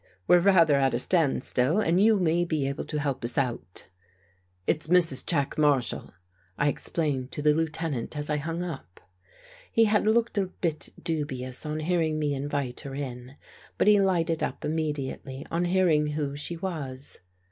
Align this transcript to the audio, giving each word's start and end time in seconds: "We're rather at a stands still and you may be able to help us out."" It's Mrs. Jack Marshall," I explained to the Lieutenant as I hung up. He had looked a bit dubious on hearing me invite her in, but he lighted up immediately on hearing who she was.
"We're 0.27 0.39
rather 0.39 0.77
at 0.77 0.95
a 0.95 0.97
stands 0.97 1.45
still 1.45 1.79
and 1.79 2.01
you 2.01 2.17
may 2.19 2.43
be 2.43 2.67
able 2.67 2.85
to 2.85 2.99
help 2.99 3.23
us 3.23 3.37
out."" 3.37 3.85
It's 4.65 4.87
Mrs. 4.87 5.23
Jack 5.23 5.59
Marshall," 5.59 6.13
I 6.57 6.69
explained 6.69 7.31
to 7.33 7.43
the 7.43 7.53
Lieutenant 7.53 8.17
as 8.17 8.27
I 8.27 8.37
hung 8.37 8.63
up. 8.63 8.99
He 9.71 9.83
had 9.83 10.07
looked 10.07 10.39
a 10.39 10.47
bit 10.47 10.89
dubious 10.99 11.67
on 11.67 11.81
hearing 11.81 12.17
me 12.17 12.33
invite 12.33 12.79
her 12.79 12.95
in, 12.95 13.35
but 13.77 13.85
he 13.87 13.99
lighted 14.01 14.41
up 14.41 14.65
immediately 14.65 15.45
on 15.51 15.65
hearing 15.65 16.07
who 16.07 16.35
she 16.35 16.57
was. 16.57 17.19